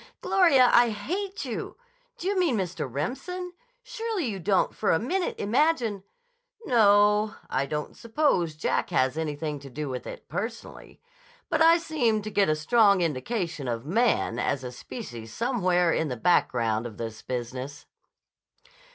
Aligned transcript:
"Gloria, 0.19 0.71
I 0.73 0.89
hate 0.89 1.45
you! 1.45 1.77
D' 2.17 2.23
you 2.23 2.35
mean 2.39 2.57
Mr. 2.57 2.91
Remsen? 2.91 3.53
Surely 3.83 4.25
you 4.25 4.39
don't 4.39 4.73
for 4.73 4.89
a 4.91 4.97
minute 4.97 5.35
imagine—" 5.39 6.03
"No; 6.65 7.35
I 7.51 7.67
don't 7.67 7.95
suppose 7.95 8.55
Jack 8.55 8.89
has 8.89 9.15
anything 9.15 9.59
to 9.59 9.69
do 9.69 9.89
with 9.89 10.07
it, 10.07 10.27
personally. 10.27 10.99
But 11.49 11.61
I 11.61 11.77
seem 11.77 12.23
to 12.23 12.31
get 12.31 12.49
a 12.49 12.55
strong 12.55 13.01
indication 13.01 13.67
of 13.67 13.85
Man 13.85 14.39
as 14.39 14.63
a 14.63 14.71
species 14.71 15.31
somewhere 15.31 15.93
in 15.93 16.07
the 16.07 16.17
background 16.17 16.87
of 16.87 16.97
this 16.97 17.21
business." 17.21 17.85